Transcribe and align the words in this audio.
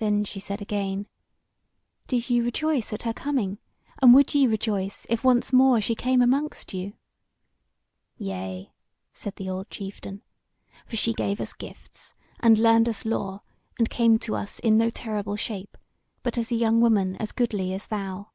Then 0.00 0.24
she 0.24 0.40
said 0.40 0.60
again: 0.60 1.06
"Did 2.08 2.28
ye 2.28 2.40
rejoice 2.40 2.92
at 2.92 3.02
her 3.02 3.12
coming, 3.12 3.58
and 4.02 4.12
would 4.12 4.34
ye 4.34 4.48
rejoice 4.48 5.06
if 5.08 5.22
once 5.22 5.52
more 5.52 5.80
she 5.80 5.94
came 5.94 6.20
amongst 6.20 6.74
you?" 6.74 6.94
"Yea," 8.18 8.72
said 9.12 9.36
the 9.36 9.48
old 9.48 9.70
chieftain, 9.70 10.22
"for 10.84 10.96
she 10.96 11.12
gave 11.12 11.40
us 11.40 11.52
gifts, 11.52 12.16
and 12.40 12.58
learned 12.58 12.88
us 12.88 13.04
lore, 13.04 13.42
and 13.78 13.88
came 13.88 14.18
to 14.18 14.34
us 14.34 14.58
in 14.58 14.76
no 14.76 14.90
terrible 14.90 15.36
shape, 15.36 15.78
but 16.24 16.36
as 16.36 16.50
a 16.50 16.56
young 16.56 16.80
woman 16.80 17.14
as 17.18 17.30
goodly 17.30 17.72
as 17.72 17.86
thou." 17.86 18.30